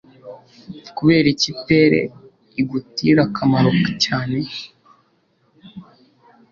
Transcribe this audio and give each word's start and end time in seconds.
kubera 0.97 1.27
iki 1.35 1.51
pere 1.65 1.99
igutira 2.61 3.21
akamaro 3.27 3.69
cyane 4.03 4.39